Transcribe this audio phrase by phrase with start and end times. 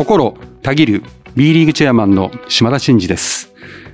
[0.00, 1.02] 心たぎる
[1.36, 3.52] B リーグチェアマンの島田真二です。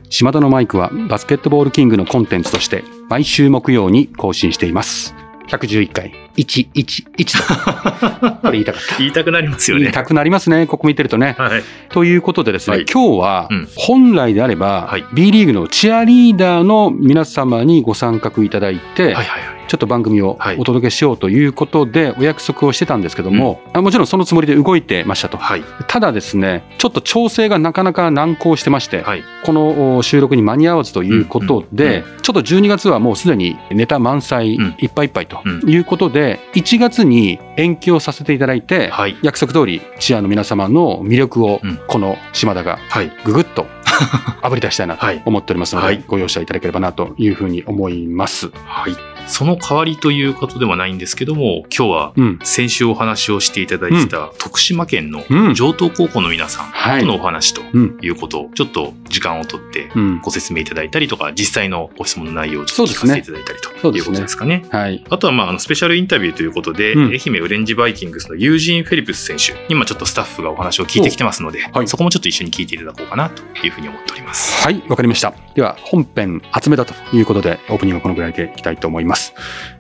[0.09, 5.17] 島田のマイクはバスケットボールキングのコンテンツとして毎週木曜に更新しています。
[5.49, 6.26] 111回。
[6.37, 8.99] 111と これ言いたかった。
[8.99, 9.85] 言いたくなりますよね。
[9.85, 11.35] 言いたくなりますねここ見てるとね。
[11.39, 11.63] はい。
[11.91, 12.87] ということでですね、はい。
[12.93, 13.69] 今日はうん。
[13.77, 15.05] 本来であれば、はい。
[15.15, 19.57] B リーグのチアリーダーの皆様にご参画いただいて、はいはいはい。
[19.69, 20.57] ちょっと番組をはい。
[20.59, 25.39] お届けしようということでお約束をしてたんですけども、あもちろんそのつもりで動いてましたと。
[25.39, 25.63] はい。
[25.89, 29.25] ただですね、ちょっと調整がなかなか難航してまして、はい。
[29.45, 32.23] このお収録に間に合わずということで、うん。
[32.23, 34.75] ちょっと12月はもうすでにネタ満載うん。
[34.79, 35.69] いっぱいいっぱいとうん。
[35.69, 39.17] いうことで、1月に延期をさせていただいて、はい。
[39.23, 43.13] 約束通りチアの皆様の魅力をうんこの島田がはい。
[43.25, 43.67] ぐぐっと
[44.43, 48.51] あぶり出したいなとはい思っておりますので、はいご容赦いただければなというふうに思います。
[48.65, 49.16] はい。
[49.27, 52.39] その代わりということではないんですけども、今日はうん。
[52.43, 57.99] 先週お話をしていただいてた徳島県のうん上東高校の皆さはいんとのお話とうん。
[58.01, 60.21] いうことをちょっと時間をとってうん。
[60.21, 64.65] ご説明いただいたりとか、実際のご質問の内容をちょっと聞かせていただいたりということですかね。
[64.71, 65.05] はい。
[65.11, 74.63] あとは、まあ、あの、スペシャルインタビューということで、うん愛媛オレンジバイキングスのユージン・フェリプス選手に、まあ、ちょっとスタッフがお話を聞いてきてますので、はいそこもちょっと一緒に聞いていただこうかなというふうに思っております。
[74.63, 75.33] はい、わかりました。
[75.55, 79.16] では、本編集めたということで、オープニングはこのぐらいでいきたいと思います。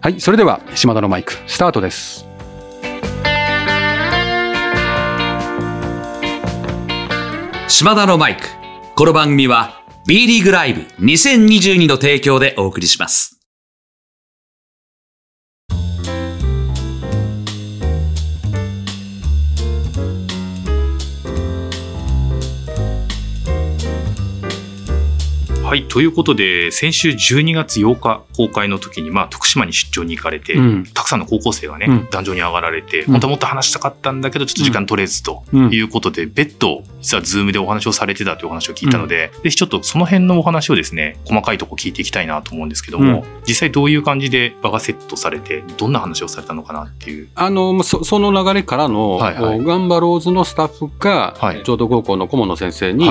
[0.00, 2.26] はい、それでは、島田のマイク、スタートです。
[7.68, 8.44] 島田のマイク。
[8.94, 13.35] この番組は B リーグライブ2022の提供でお送りします。
[25.66, 25.82] はい。
[25.88, 30.84] ということで、先週12月8日公開の時に、まあ、徳島に出張に行かれて、うん。
[30.84, 47.28] たくさんの高校生がね、うん壇上に上がられて、うん本当はもっと話したかったんだけど、ちょっと時間取れずとうんいうことで、別途、実は Zoom でお話をされてたというお話を聞いたので、ぜひちょっとその辺のお話をですね、細かいとこ聞いていきたいなと思うんですけども、実際どういう感じで場がセットされて、どんな話をされたのかなっていう。
[47.34, 53.10] あの、まそその流れからの、はいはいガンバローズのスタッフが、はい城東高校の顧問の先生に。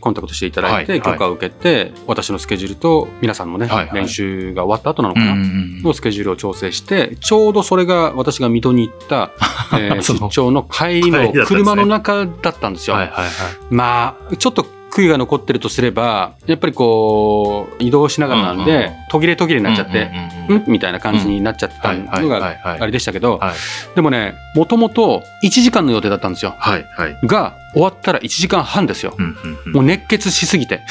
[0.00, 9.32] コンタクトしていただいて、はいはい許可を受けて、私のスケジュールと、皆さんのね、はいはい練習が終わった後なのかな、うんうんうんのスケジュールを調整して、ちょうどそれが私が水戸に行った、
[9.74, 12.96] えー出張の帰りの車の中だったんですよ。
[12.96, 13.30] はいはいはい。
[13.70, 20.10] まあ、ちょっと悔いが残ってるとすれば、やっぱりこう、移動しながらなんでうんうんうん、途切れ途切れになっちゃって、
[20.48, 23.54] うんうんみたいな感じになっちゃったのがあれでしたけどはい、
[23.94, 26.54] でもね、もともと1時間の予定だったんですよ。
[26.58, 27.18] はいはい。
[27.26, 29.14] が、終わったら1時間半ですよ。
[29.16, 30.82] うんうんうんもう熱血しすぎて。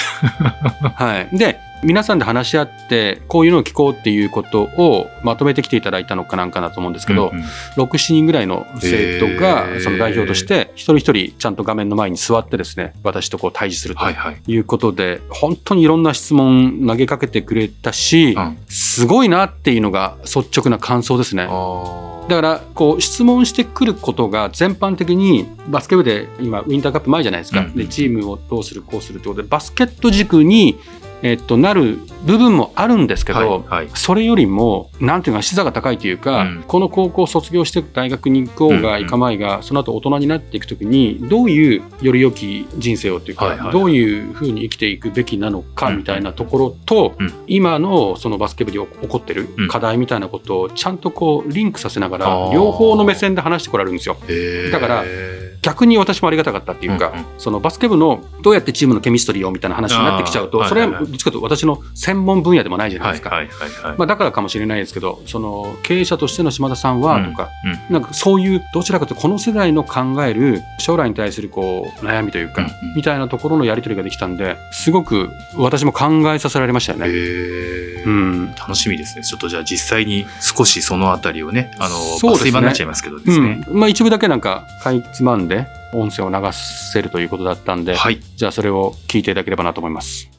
[0.96, 1.38] はい。
[1.38, 7.44] で、皆さんで話し合って、こういうのを聞こうっていうことをまとめてきていただいたのかなんかなと思うんですけど、うんうん。
[7.44, 14.38] 6、7人ぐらいの生徒がその代表として、一人一人ちゃんと画面の前に座ってですね、私とこう対峙するとはいはい。
[14.46, 18.58] いうことで、本当にいろんな質問投げかけてくれたし、うん。
[18.68, 21.48] すごいなっていうのが率直な感想ですね。
[21.50, 27.76] あだからこう質問してくることが全般的にバスケ部で今ウィンターカップ前じゃないですか、うん。
[27.76, 30.80] でチームをどうするこうするってことでバスケット軸に、
[31.24, 33.90] えっと、なる部分もあるんですけど、はいはい。
[33.94, 36.64] それよりもなんていうか視座が高いというか、うん。
[36.68, 43.72] この高校を卒業して大学に行こうがうん行かまいが、その後大人になっていくときにどういうより良き人生をというか、はいはい。
[43.72, 45.98] どういうふうに生きていくべきなのかうん。
[45.98, 47.34] みたいなところと、うん。
[47.48, 49.68] 今のそのバスケ部で起こってるうん。
[49.68, 54.18] 課題みたいなことをちゃんとこうリンクさせながら両方の目線で話してこられるんですよ。
[54.72, 55.04] だから
[55.62, 63.30] 逆に私もありがたかったっていうか、うんうんそのバスケ部のどうやってチームのケミストリーをみたいな話になってきちゃうと、それはどっちかというと私の専門分野でもないじゃないですか。
[63.30, 63.98] はいはいはいはい。
[63.98, 67.50] まあ、だからかもしれないですけど、その経営者としての島田さんはとか、
[67.90, 77.08] うんなんかそういうどちらかというとこの世代の考える将来に対するこう悩みというか、うんうんみたいなところのやり取りができたんですごく私も考えさせられましたよね。
[78.06, 79.24] うん楽しみですね。
[79.24, 83.66] ちょっとじゃあ実際に少しそのあたりをね、あの、そうですね抜粋版になっちゃいますけどでうんすね。
[83.72, 85.51] まあ、一部だけなんかかいつまんで
[85.94, 86.38] 音声を流
[86.94, 88.20] せるということだったんで、はい。
[88.36, 90.30] じゃあそれを聞いていただければなと思います。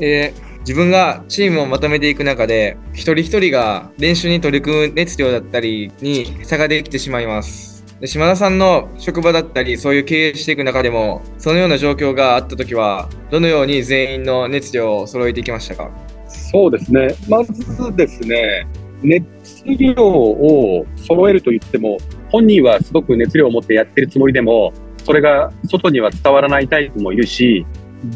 [0.00, 7.82] えー自分がチームをまとめていく中で、一人一人が練習に取り組む熱量だったりに差ができてしまいます。
[7.98, 15.90] で島田さんの職場だったり、そういう経営していく中でも、そのような状況があったときは、どのように全員の熱量を揃えていきましたか？
[16.28, 17.08] そうですね。
[17.26, 18.66] まずですね、
[19.02, 19.24] 熱
[19.64, 21.96] 量を揃えると言っても、
[22.30, 24.72] 本人はすごく熱量を持ってやってるつもりでも、
[25.04, 27.66] それが外には伝わらないタイプもいるし、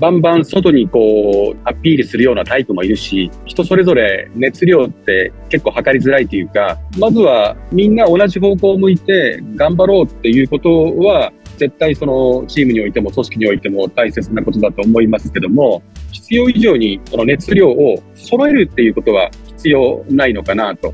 [0.00, 20.92] バンバン外にこう、アピールするようなタイプもいるし、人それぞれ熱量って結構測りづらいというか、まずはみんな同じ方向を向いて頑張ろうっていうことは、絶対そのチームにおいても組織においても大切なことだと思いますけども、必要以上にその熱量を揃えるっていうことは必要ないのかなと。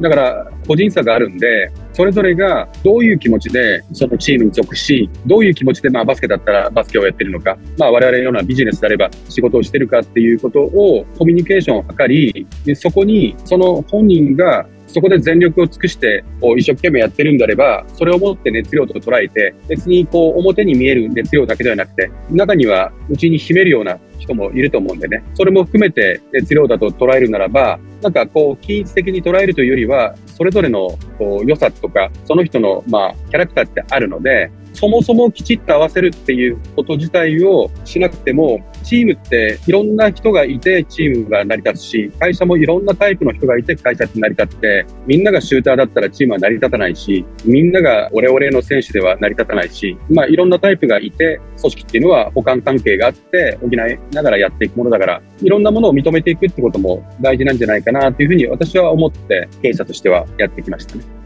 [0.00, 53.70] だから個人差があるんで、それぞれがどういう気持ちでそのチームに属し、どういう気持ちでまあバスケだったらバスケをやってるのか、まあ我々のようなビジネスであれば仕事をしてるかっていうことをコミュニケーションを図り、でそこにその本人がそこで全力を尽くしてこう一生懸命やってるんであれば、それをもって熱量と捉えて、別にこう表に見える熱量だけではなくて、中には内に秘めるような人もいると思うんでね、それも含めて熱量だと捉えるならば、なんかこう、均一的に捉えるというよりは、それぞれのこう良さとか、その人のまあキャラクターってあるので、そもそもきちっと合わせるっていうこと自体をしなくても、チームっていろんな人がいてチームが成り立つし、会社もいろんなタイプの人がいて会社って成り立って、みんながシューターだったらチームは成り立たないし、みんながオレオレの選手では成り立たないし、まあいろんなタイプがいて、組織っていうのは補完関係があって補い
[54.12, 61.19] ながらやっていくものだから、いろんなものを認めていくってことも大事なんじゃないかなというふうに私は思って経営者としてはやってきましたね。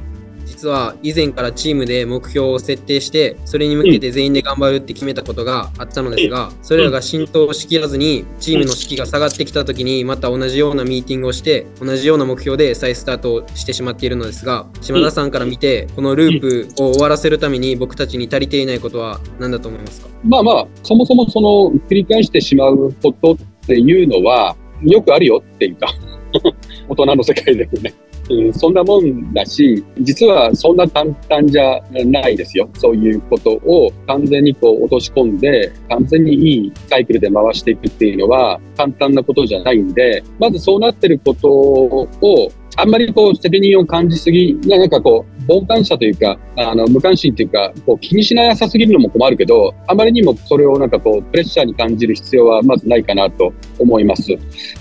[0.54, 20.08] 実は以前からチームで目標を設定してそれに向けて全員で頑張るって決めたことがあったのですがそれらが浸透しきらずにチームの士気が下がってきた時にまた同じようなミーティングをして同じような目標で再スタートをしてしまっているのですが島田さんから見てこのループを終わらせるために僕たちに足りていないことは何だと思いますか？
[20.24, 23.36] まあまあそもそもその繰り返してしまうことっ
[23.66, 25.88] ていうのはよくあるよっていうか
[26.88, 27.92] 大人の世界でもね
[28.30, 32.68] うん、そんなもんだし、実はそんな簡単じゃないですよ。
[32.74, 54.36] そういうことを完全にこう落とし込んで、完全にいいサイクルで回していくっていうのは簡単なことじゃないんで、まずそうなってることをあんまりこう責任を感じすぎ、なんかこう、傍観者というか、あの、無関心というか、こう気にしなさすぎるのも困るけど、あまりにもそれをなんかこう、プレッシャーに感じる必要はまずないかなと思います。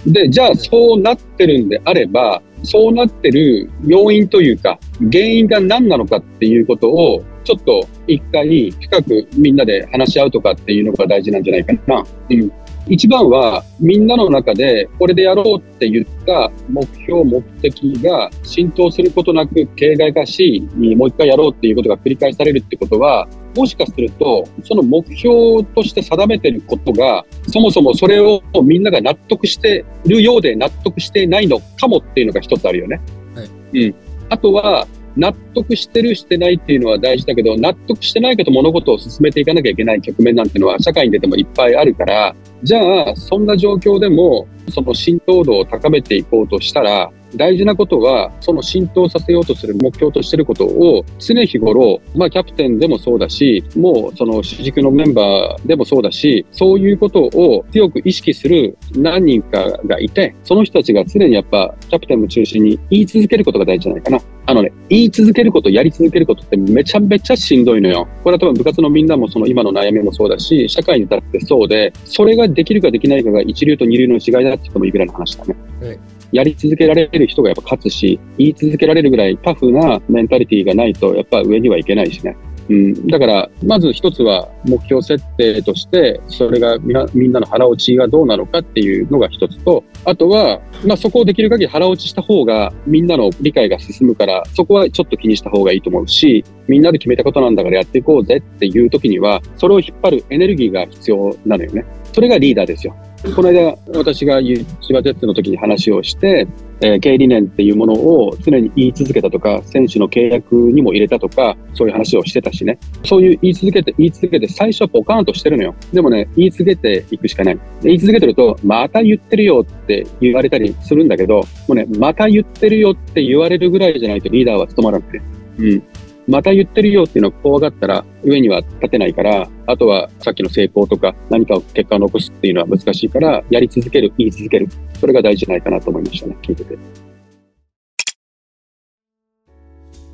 [0.08, 4.80] で、じゃあそうなってるんであれば、そうなってる要因というか、
[5.12, 12.42] 原因が何なのかっていうことを、ちょっと一回深くみんなで話し合うとかっていうのが大事なんじゃないかなってい。
[12.42, 12.52] うん。
[12.88, 33.02] 一番はみんなの中でこれでやろうって言った目標、目的が浸透することなく形骸化し、もう一回やろうっていうことが繰り返されるってことは、もしかすると、その目標として定めてることが、そもそもそれをみんなが納得してるようで納得してないのかもっていうのが一つあるよね。
[33.36, 33.96] はい、うん。
[34.30, 64.20] あとは、納得してるしてないっていうのは大事だけど、納得してないけど物事を進めていかなきゃいけない局面なんてのは社会に出てもいっぱいあるから、じゃあ、そんな状況でも、その浸透度を高めていこうとしたら、大事なことは、その浸透させようとする目標としてることを常日頃、まあキャプテンでもそうだし、もうその主軸のメンバーでもそうだし、そういうことを強く意識する何人かがいて、その人たちが常にやっぱキャプテンを中心に言い続けることが大事じゃないかな。
[64.46, 68.08] あのね、言い続けること、やり続けることってめちゃめちゃしんどいのよ。
[68.24, 75.56] これは多分部活のみんなもその今の悩みもそうだし、社会に至ってそうで、それができるかできないかが一流と二流の違いだって言ってもいいぐらいの話だね。
[75.82, 76.00] はい
[76.34, 82.36] やり続けられる人がやっぱ勝つし、言い続けられるぐらいタフなメンタリティがないと、やっぱ上にはいけないしね。
[82.70, 86.78] うん、だから、まず一つは目標設定として、それが
[87.14, 101.86] みんなの腹落ちがどうなのかっていうのが一つと、あとは、まあそこをできる限り腹落ちした方がみんなの理解が進むから、そこはちょっと気にした方がいいと思うし、みんなで決めたことなんだからやっていこうぜっていう時には、それを引っ張るエネルギーが必要なのよね。
[102.14, 102.96] それがリーダーですよ。
[103.32, 106.46] この間、私が千葉ジェッツの時に話をして、
[106.82, 112.78] えー、経営理念っていうものを常に言い続けたとか、選手の契約にも入れたとか、そういう話をしてたしね。
[113.06, 115.74] そういう言い続けて、言い続けて、最初はポカーンとしてるのよ。
[115.94, 117.60] でもね、言い続けていくしかない。
[117.82, 125.22] 言い続けてると、また言ってるよって言われたりするんだけど、もうね、また言ってるよって言われるぐらいじゃないとリーダーは務まらなくて。
[125.60, 125.84] うん。
[126.28, 134.68] また言ってるよっていうのを怖がったら上には立てないから、あとはさっきの成功とか何か結果を残すっていうのは難しいから、やり続ける、言い続ける。
[135.00, 136.78] それが大事じゃないかなと思いましたね、聞いてて。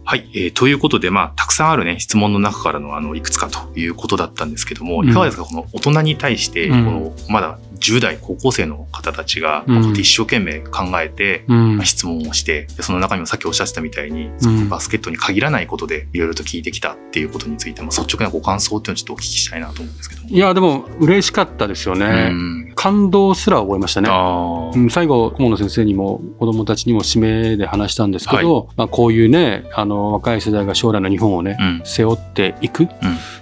[0.03, 11.45] はい、えーということで、まあ、たくさんあるね、質問の中からの、あの、いくつかということだったんですけども、いかがですか、この大人に対して、うんこの、まだ10代高校生の方たちが、一生懸命考えて、
[11.83, 20.29] 質問をして、でその中にもさっきおっしゃってたみたいに、すごくバスケットに限らないことで、いろいろと聞いてきたっていうことについても、率直なご感想っていうのをちょっとお聞きしたいなと思うんですけども。
[20.29, 22.29] いや、でも、嬉しかったですようね。
[22.29, 22.74] ん。
[22.75, 24.09] 感動すら覚えましたね。
[24.89, 31.57] 最後、顧問の先生にも子供たちにも指名で話したんですけど、まあ、こういうね、あの、若い世代が将来の日本をね。
[31.83, 32.88] 背負っていく、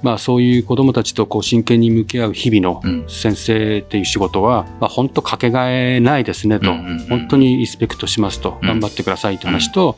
[0.01, 3.06] まあそういう子供たちとこう真剣に向き合う日々のうん。
[3.08, 7.07] 先生っていう仕事は、まあ本当かけがえないですねと、うんうんうん。
[7.07, 8.67] 本当にリスペクトしますと、うん。
[8.67, 9.98] 頑張ってくださいって話と、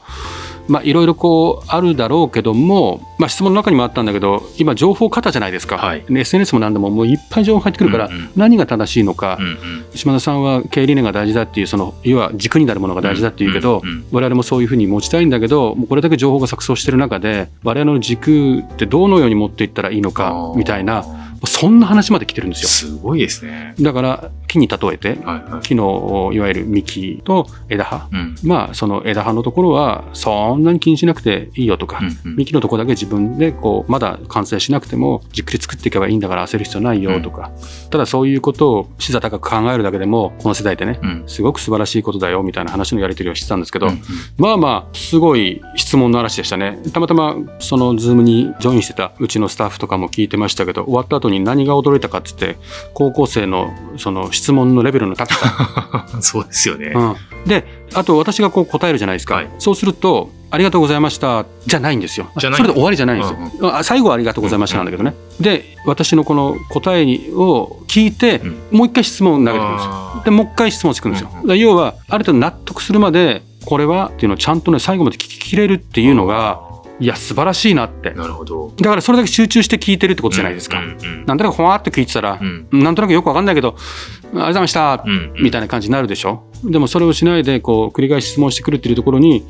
[0.67, 5.77] まあいろいろこうあるだろうけども、まあ質問の中にもあったんだけど、今情報過多じゃないですか。
[5.77, 6.05] はい。
[6.09, 9.85] ね SNS も何でももういっぱい情報入ってくるから、何が正しいのか、うんうん。
[9.95, 13.81] 島田さんは経営理念が大事だっていう、その、要は軸になるものが大事だっていうけど、
[14.11, 21.03] 我々もそういうふうに持ちたいんだけど、もうこれだけ情報が錯綜してる中で、我々の軸ってどのように持っていったらいいのか、みたいな、
[21.45, 22.69] そんな話まで来てるんですよ。
[22.69, 23.73] すごいですね。
[23.79, 25.61] だから、木に例えて、はいはい。
[25.61, 28.09] 木の、いわゆる幹と枝葉。
[28.11, 28.35] うん。
[28.43, 37.51] まあ、その枝葉のところは、そんなに気にしなくていいよとか、うんうん幹のところだけ自分でこうまだ完成しなくてもじっくり作っていけばいいんだから焦る必要ないよとか、
[37.89, 41.23] ただそういうことを視座高く考えるだけでもこの世代でねうん。
[41.27, 44.01] すごく素晴らしいことだよみたいな話のやり取りをしてたんですけど、うんうん
[44.37, 52.57] まあまあすごい質問の嵐でしたねたまたまその Zoom にジョインしてたうちのスタッフとかも聞いてましたけど終わった後に何が驚いたかっつって
[52.93, 56.07] 高校生のその質問のレベルの高さ。
[56.21, 56.93] そうですよね。
[56.95, 57.15] うん、
[57.45, 59.49] であと私がこう答えるじゃないですか、はい。
[59.59, 62.27] そうすると「ありがとうございました」じゃないんですよ。
[62.37, 68.39] それで終わりじゃないんですよ、あ最後は「ありがとうございました」なんだけどね、で私のこの答えを聞いて、
[68.71, 68.77] うん。
[68.77, 70.09] もう一回質問投げてくるんですよ。
[70.25, 76.61] でもう一回質問してくるんですよ、うんうん要はある程度納得するまでこれはっていうのをちゃんとね最後まで聞ききれるっていうのが
[76.99, 78.11] いや素晴らしいなって。
[78.11, 78.73] なるほど。
[78.77, 82.67] だからそれだけ集中して聞いてるってことじゃないですか、うんうんなんとなくほわーって聞いてたらう、ん。
[82.71, 85.43] なんとなくよくわかんないけど「ありがとうございました」うんうん。
[85.43, 86.43] みたいな感じになるでしょ？
[86.63, 89.45] でもそれをしないでこう繰り返し質問してくるっていうところに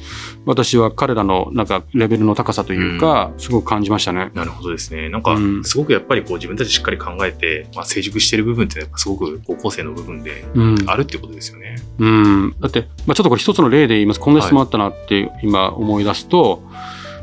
[0.46, 4.29] 私は彼らのなんかレベルの高さというか、すごく感じましたね。
[4.36, 5.10] なるほどですね。
[5.10, 10.75] なんかうん、すごくやっぱりこう自分たちしっかり考えて、まあ、成熟してる部分ってすごく高校生の部分でうん。
[10.86, 11.77] あるっていうことですよね。
[11.98, 14.20] うん、だって、まあ、ちょっとこれ一つの例で言います。
[14.20, 16.62] こんな質問あったなって今思い出すと、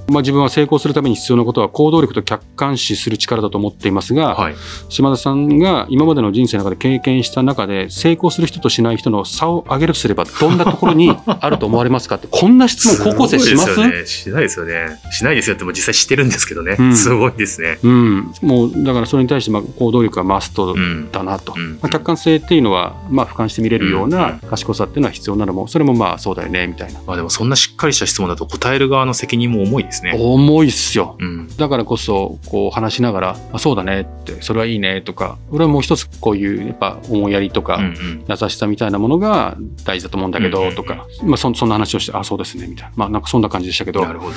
[0.09, 4.55] まあ、自分は成功するために必要なことは行動力と客観視する力だと思っていますが、はい。
[4.89, 13.77] 島田さんが今までの人生の中で経験した中で成功する人としない人の差を上げるとすればどんなところに あると思われますかってこんな質問高校生します？
[13.89, 14.07] ね。
[14.07, 14.99] しないですよね。
[15.11, 16.77] しないですよってもう実際知ってるんですけどね。
[16.79, 17.79] うんすごいですね。
[17.83, 21.11] うん、もうだからそれに対してまあ行動力はマストうん。
[21.13, 30.17] だなと、うんまあ、客観性っていうのはまあ俯瞰して見れるよううんな賢さっていうのは必要なのもそれもまあそうだよねみたいなまあでもそんなしっかりした質問だと答える側の責任も重いですね。
[30.19, 31.17] 重いっすよ。
[31.19, 31.49] うん。
[31.57, 35.39] だからこそこう話しながらあそうだねってそれはいいねとか。
[35.51, 38.25] 俺はもう一つこういうやっぱ思いやりとか、うんうん。
[38.29, 42.93] 優しさみたいなものが大事だと思うんだけどとか、まあ、そそんな話をしてあそうですねみたいな。
[42.97, 44.03] まあなんかそんな感じでしたけど。
[44.03, 44.35] なるほど。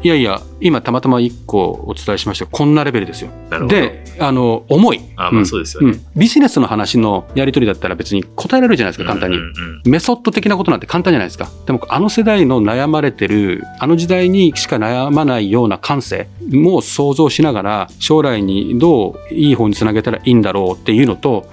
[0.00, 3.30] いやいや今たまたま一個お伝えしましたこんなレベルですよ。
[3.68, 5.00] であの重い。
[5.16, 5.90] あまあそうですよね。
[5.90, 6.00] うん。
[6.16, 9.38] ビジネスの話のやり取りだったら別に答えられるじゃないですか簡単に、
[9.84, 11.48] メソッド的なことなんて簡単じゃないですか。
[11.66, 21.48] でもあの世代の悩まれてるあの時代にしか悩まないような感性も想像しながら将来にどういい方につなげたらいいんだろうっていうのと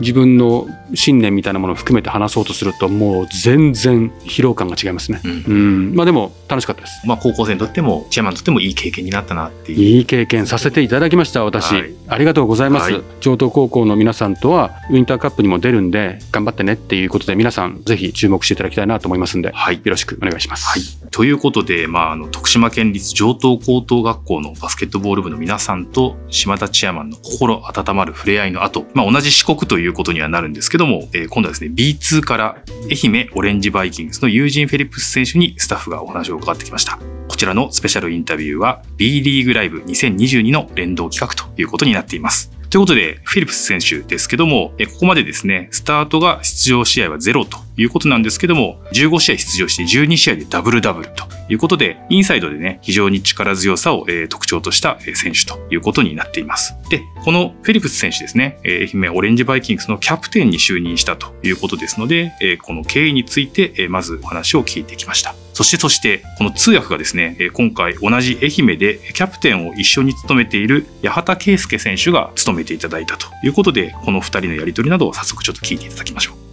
[0.00, 9.78] 自分の信念みたいなものを含めて話そうとするともう全然疲労感が違いますねうんうんまあでも楽しかったですまあ高校生にとっても、チェアマンにとってもいい経験になったなっていう。
[9.78, 11.74] いい経験させていただきました、私。
[11.74, 12.90] はいありがとうございます。
[12.90, 20.66] はい上東高校の皆さんとは、ウィンターカップにも出るんで、頑張ってねっていうことで、皆さん、ぜひ注目していただきたいなと思いますんで、はいよろしくお願いします。
[20.66, 21.10] はい。
[21.10, 37.00] ということで、まあ、あの、徳島県県立上東高等学校のバスケットボール部の皆さんと、島田チアマンの心温まる触れ合いの後、まあ、同じ四国ということにはなるんですけども、えー今度はですね、B2 から愛媛オレンジバイキングスのユージン・フェリップス選手にスタッフがお話を伺ってきました。
[37.26, 42.52] こちらのスペシャルインタビューは B リーグライブ2022の連動企画ということになっています。
[42.70, 56.74] ということで、フィリップス選手ですけども、ここまでですね、スタートが出場試合はゼロということなんですけども、15試合出場して12試合でダブルダブルということで、インサイドでね、非常に力強さを、えー特徴としたえ選手ということになっています。
[56.90, 65.34] で、このフィリプス選手ですね、えー愛媛オレンジバイキングスのキャプテンに就任したということですので、えーこの経緯について、えーまずお話を聞いてきました。
[65.54, 76.47] そしてそして、この通訳がですね、え今回同じ愛媛でキャプテンを一緒に務めている八幡圭介選手が務めていただいたということで、この二人のやりとりなどを早速ちょっと聞いていただきましょう。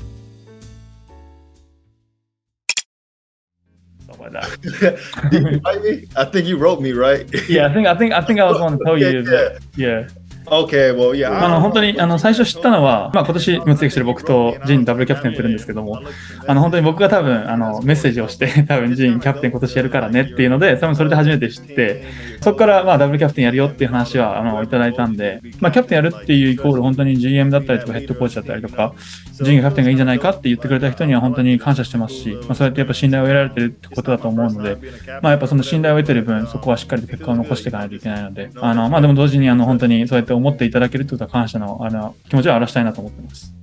[5.31, 6.05] Did you write me?
[6.15, 7.27] I think you wrote me, right?
[7.49, 9.21] Yeah, I think I think I think I was going to tell you.
[9.21, 10.07] Yeah, Yeah.
[10.45, 11.43] Okay, well, yeah.
[11.43, 16.01] あの本当にあの最初知ったのは、まあ、今年活躍してる僕とジンダブルキャプテンやってるんですけども、
[16.47, 22.03] あの本当に僕が多分あのメッセージをして、 多分ジンキャプテン今年やるからねっていうので、多分それで初めて知って、
[22.41, 28.93] そこからまあダブルキャプテンやるよっていう話はあのいただいたんで、まあ、キャプテンやるっていうイコール本当に GM だったりとかヘッドコーチだったりとか、
[29.33, 34.77] ジンがキャプテンがいいんじゃないかって言ってくれた人には本当に感謝してますし、まあ、そうやってやっぱ信頼を得られてるってことだと思うので、
[35.21, 43.53] まあ、やっぱその信頼を得てる分、そこはしっかりと結果を残していかないといけないので、あのまあ、でも同時にあの本当にそうやって思っていただけるってことは感謝のあの気持ちを表したいなと思ってます。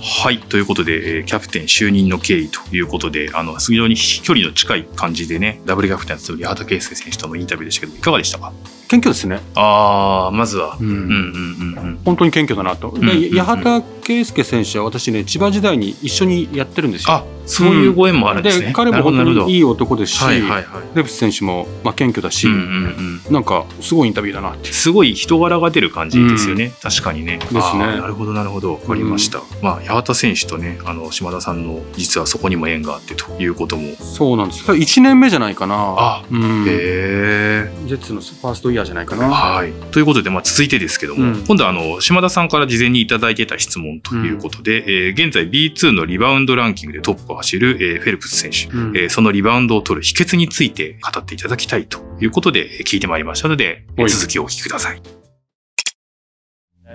[0.00, 0.38] はい。
[0.38, 8.52] ということで、えーキャプテン就任の経緯ということで、あの、非常に距離の近い感じでね、ダブルキャプテンを務める八幡圭介選手とのインタビューでしたけど、いかがでしたか？
[8.86, 9.40] 謙虚ですね。
[9.56, 10.76] あー、まずは。
[10.80, 11.98] うんうんうんうんうん。
[12.04, 12.88] 本当に謙虚だなと。
[12.88, 17.26] んうんうんで八幡圭介選手は私ね、千葉時代に一緒にやってるんですよ。
[17.48, 18.72] あ、そういうご縁もあるんですね。
[18.74, 20.64] 彼も本当にいい男ですし、はいはいはい。
[20.94, 23.32] レプス選手もまあ謙虚だし、うんうんうん。
[23.32, 24.72] なんかすごいインタビューだなって。
[24.72, 26.72] すごい人柄が出る感じですよね。
[26.82, 27.38] 確かにね。
[27.48, 28.74] すねなるほどなるほど。
[28.74, 29.40] わかりました。
[29.62, 33.94] まあ、八幡選手とね、あの、島田さんの実はそこにも縁があってということも。
[33.96, 34.64] そうなんです。
[34.64, 35.74] 1年目じゃないかな。
[35.98, 37.72] あうん、ジへえ。
[37.86, 39.28] ェッツのファーストイヤーじゃないかな。
[39.28, 39.72] はい。
[39.90, 48.96] ということで、まあ、続いてですけども、うん今度はあの、島田さんから事前にいただいてた質問ということで、えー現在 B2 のリバウンドランキングでトップを走る、えーフェルプス選手、うん。
[48.96, 54.10] えーそのリバウンドを取る秘訣について語っていただきたいということでえー聞いてまいりましたので、えーはい。
[54.10, 55.17] 続きをお聞きください。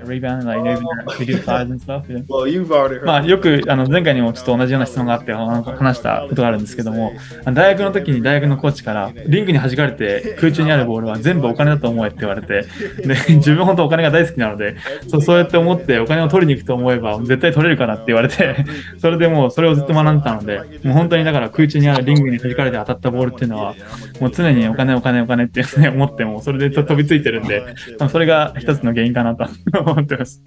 [0.05, 2.05] Rebound, like, even size and stuff.
[2.09, 2.19] yeah.
[2.27, 3.05] Well, you've already heard.
[3.05, 7.13] まあ、よくあの前回にもちょっと同じような質問があって話したことがあるんですけども、
[7.53, 12.65] 大学の時に大学のコーチから、リングに弾かれて空中にあるボールは全部お金だと思えって言われて、
[13.05, 14.75] で自分本当お金が大好きなので
[15.07, 18.55] そう、そうやって思ってお金を取りに行くと思えば絶対取れるからって言われて、
[18.99, 23.75] それでもうそれをずっと学んでたので、もう本当にだから空中にあるリングに弾かれて当たったボールっていうのは、
[24.19, 27.63] もう常にお金お金お金って、ね、思っても、それで飛びついてるんで、
[28.09, 29.45] それが一つの原因かなと
[29.93, 30.41] 思ってます。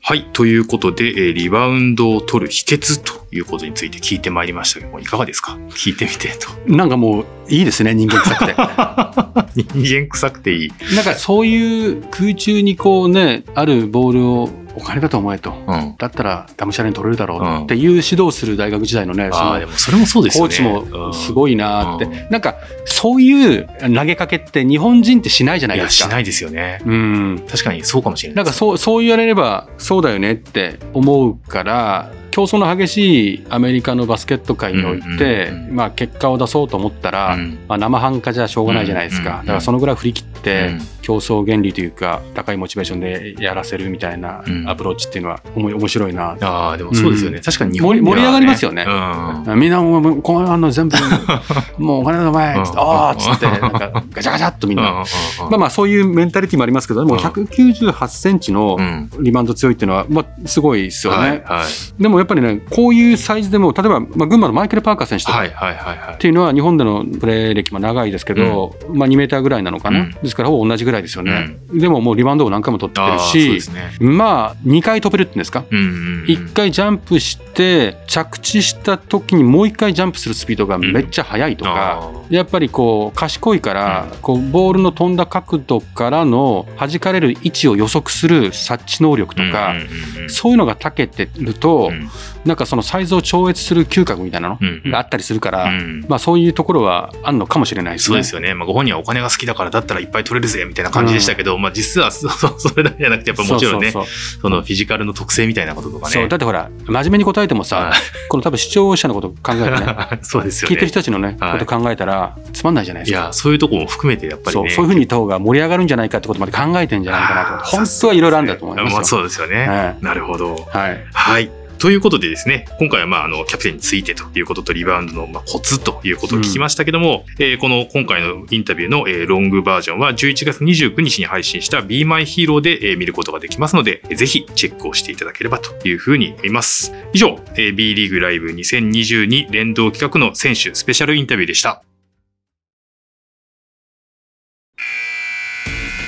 [0.00, 0.24] はい。
[0.32, 5.58] ということで、えーリバウンドを取る秘訣ということについて聞いてまいりましたけども、いかがですか？
[5.70, 6.48] 聞いてみてと。
[6.74, 8.54] なんかもういいですね、人間臭くて。
[9.78, 10.72] 人間臭くていい。
[10.94, 15.52] なんかそういう空中にこうね、あるボールをお金だと思えと。
[15.66, 15.94] うん。
[15.98, 20.48] だったら、がむしゃらに取れるだろうんうっていう指導する大学時代のね、そああ、のそれもそうですよね。
[20.48, 20.62] コーチ
[20.96, 26.08] もすごいなって、うんなんかそういう投げかけって日本人ってしないじゃないですか。
[26.08, 26.80] しないですよね。
[26.84, 27.44] うん。
[27.50, 28.36] 確かにそうかもしれない。
[28.36, 39.38] なんかそう、そう言われればそうだよねって思うから、競争の激しいアメリカのバスケット界において、まあ結果を出そうと思ったら、うんまあ生半可じゃしょうがないじゃないですか。
[39.40, 46.36] だからそのぐらい振り切って、うん競争原理というか、高いモチベーションでやらせるみたいなうんアプローチっていうのはおも面白いな。
[46.42, 47.38] ああ、でもそうですよね。
[47.38, 49.58] うん確かに日本盛り盛り上がりますよねうん。
[49.58, 50.96] みんなもう、こうあの全部、
[51.82, 54.82] もうお金の前、つって、うんああっつって、なんかガチャガチャっとみんな。
[54.82, 55.04] まあ
[55.50, 59.10] ままあそういうメンタリティもありますけど、でもうん198センチのうん。
[59.20, 61.18] リバウンド強いっていうのは、まあすごいですよね。
[61.18, 61.64] はい、は
[61.98, 62.02] い。
[62.02, 66.14] でもやっぱりね、こういうサイズでも、例えば、まあ、群馬のマイケル・パーカー選手とか、はい、はい、はい、はい。
[66.14, 66.18] っ。
[66.18, 70.10] ていうのは日本でのプレー歴も長いですけど、まあ2メーターぐらいなのかな、うん。
[70.22, 73.92] ですからほぼ同じぐらいですよね、でももうリバウンドを何回も取ってるしすね。
[74.00, 76.24] まあ2回飛べるっていうんですか、うんうんうん。
[76.24, 90.30] 1回ジャンプして着地した時にもう1回ジャンプするスピードがめっちゃ速いとか、あやっぱりこう賢いから、こうボールの飛んだ角度からの弾かれる位置を予測する察知能力とーか、うんうんうんうん。
[90.30, 92.08] そういうのが長けてると、うん
[92.44, 98.06] なんかそのサイズを超越する嗅覚みたいなのうんうんがあったりするから、うんまあそういうところはあるのかもしれないですね。
[98.06, 98.54] そうですよね。
[98.54, 102.28] まあ、ご本人はお金が好きだからだったらいっぱい取れるぜみたいな感じでしたけど、まあ、実は そ
[102.76, 106.12] れだけじゃなくて、やっぱもちろんね、そのフィジカルの特性みたいなこととかね。
[106.12, 110.74] そうだってほら真面目に答えてもさ、はいこの多分視聴者のこと考えてね そうですよね。
[110.74, 113.18] 聞いてる人たちのね、はいこと考えたらつまんないじゃないですか。
[113.20, 114.68] いや、そういうとこも含めてやっぱりね。
[114.70, 118.96] そうそういうふうに言った方が盛り上がるんじゃないかってことまで考えてんじゃないかなと本当はいろいろあるんだと思いますよ。
[118.96, 119.66] まあ、そうですよね。
[119.66, 120.54] はなるほど。
[120.70, 121.50] はいはい。
[121.78, 136.92] ということでですね、今回はまああのキャプテンについてということとリバウンドのまあコツということを聞きましたけども、えーこの今回のインタビューの、えーロングバージョンは11月29日に配信した Be My Hero で、えー見ることができますので、ぜひチェックをしていただければというふうに思います。
[137.12, 141.82] 以上、えー B リーグライブ2022連動企画の選手スペシャルインタビューでした。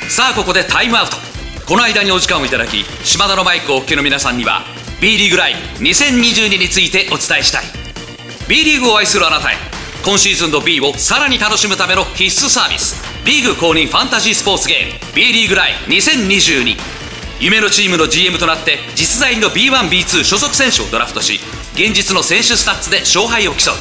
[0.08, 1.16] さあここでタイムアウト
[1.68, 4.62] この間にお時間をいただき島田のマイクをお聞きの皆さんには
[5.00, 7.64] B リーグライブ2022についてお伝えしたい。
[8.46, 9.54] B リーグを愛するあなたへ
[10.04, 16.76] 今シーズンの B をさらに楽しむための必須サービスリーグ公認ファンタジースポーツゲーム B リーグライブ2022
[17.40, 21.40] 夢のチームの GM となって実在の B1B2 所属選手をドラフトし
[21.72, 23.74] 現実の選手スタッツで勝敗を競う。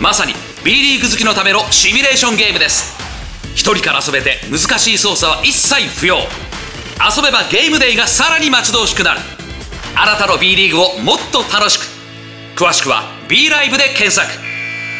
[0.00, 2.94] まさに B リーグ好きのためのシミュレーションゲームです。
[3.56, 6.18] 一人から遊べて難しい操作は一切不要。
[6.18, 9.31] 遊べばゲームデイがさらに待ち遠しくなる。
[9.94, 11.84] あなたの B リーグをもっと楽しく。
[12.56, 14.28] 詳しくは B ライブで検索。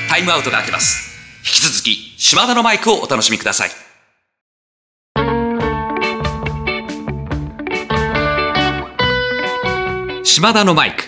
[0.08, 1.12] タイムアウトが明けます。
[1.40, 3.70] 引き続き島田のマイクをお楽しみください。
[10.24, 11.04] 島田のマイク。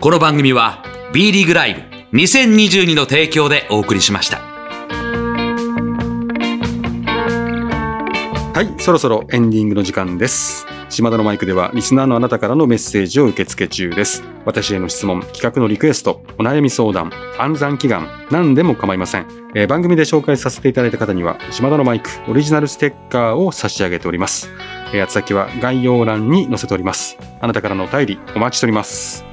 [0.00, 1.80] この番組は B リーグライブ
[2.16, 4.38] 2022の提供でお送りしました。
[8.54, 10.66] はい、そろそろエンディングの時間です。
[10.92, 14.22] 島田のマイクではリスナーのあなたからのメッセージを受け付け中です。
[14.44, 19.26] 私への質問、企画のリクエスト、お悩み相談、暗算祈願、何でも構いません。
[19.54, 24.50] えー番組で紹介させていただいた方には、島田のマイクオリジナルステッカーを差し上げております。
[24.92, 27.16] えー、宛先は概要欄に載せております。
[27.40, 29.24] あなたからのお便りお待ちしております。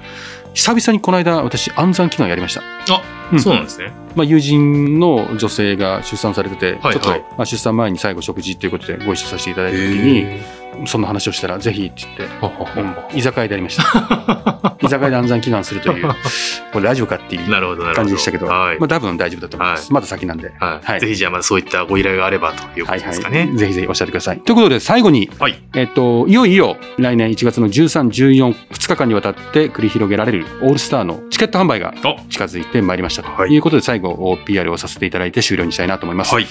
[0.53, 2.61] 久々にこの間、私、暗算祈願やりました。
[2.61, 3.01] あ、
[3.33, 3.91] うんそうなんですね。
[4.15, 10.41] まあ、友人の女性が出産されてて、はいちょっと、はいまあ、出産前に最後食事ということでご一緒させていただいた時に、
[10.85, 14.75] そんな話をしたら、ぜひって言って、うん居酒屋でやりました。
[14.81, 16.07] 居酒屋で暗算祈願するという、
[16.71, 17.49] これラジオかっていう。
[17.93, 18.79] 感じでしたけど、はい。
[18.79, 19.81] まあ多分大丈夫だと思います。
[19.83, 20.51] はいまだ先なんで。
[20.59, 23.49] はいはいぜひじゃあまあそういったご依頼があればというこはいはとですかね。
[23.53, 23.57] い。
[23.57, 24.39] ぜひぜひおっしゃってください。
[24.39, 25.61] ということで、最後に、はい。
[25.75, 36.33] えっと、いよいよ来年1月の13、14、2日間にわたって繰り広げられるオールスターのチケット販売がお近づいてまいりましたとはいいうことで、最後、PR をさせていただいて終了にしたいなと思います。
[36.33, 36.47] はい。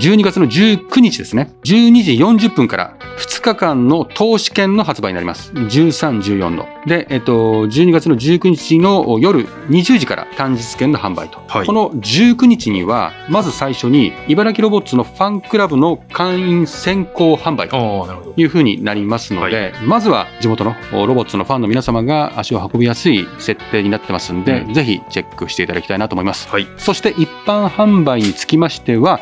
[0.00, 1.52] 12月の19日ですね。
[1.64, 5.52] 12時40分から2日間の投資券の発売になります。
[5.52, 6.66] 13、14の。
[6.86, 11.40] で、えっと、12月の19日の夜20時から単日券の販売と。
[11.48, 18.32] はいこの19日には、まず最初に、茨城ロボッツのファンクラブの会員先行販売と。
[18.36, 26.48] いうふうになりますので、まずは地元のロボッツのファンの皆様が足を運びやすい設定になってますんで、うぜひチェックしていただきたいなと思います。
[26.48, 26.66] はい。
[26.76, 29.20] そして一般販売につきましては、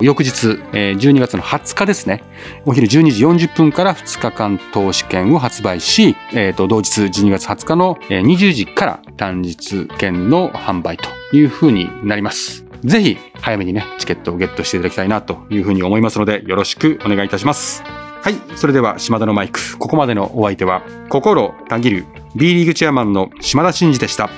[0.00, 2.22] 翌日、えー12月の20日ですね、
[2.64, 12.64] お昼12時40分から2日間投資券を発売し、えーと同日12月20日の20時から単日券の販売というふうになります。
[12.84, 17.82] ぜひ早めにね、チケットをゲットしていただきたいなというふうに思いますので、よろしくお願いいたします。
[18.22, 18.34] はい。
[18.56, 19.60] それでは、島田のマイク。
[19.78, 24.30] ここまでのお相手は、心たぎる B リーグチェアマンの島田真二でした。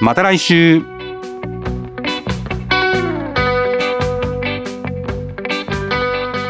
[0.00, 0.82] また来週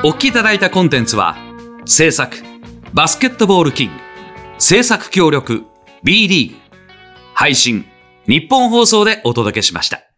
[0.03, 1.37] お聞きいただいたコンテンツは
[1.85, 2.35] 制作
[2.95, 3.93] バスケットボールキング
[4.59, 5.67] 制作協力
[6.03, 6.55] B リー
[7.35, 7.85] 配信
[8.27, 10.10] 日本放送でお届けしました。